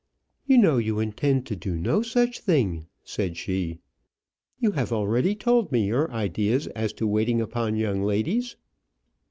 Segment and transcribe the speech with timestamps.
[0.47, 3.77] "You know you intend to do no such thing," said she.
[4.57, 8.55] "You have already told me your ideas as to waiting upon young ladies."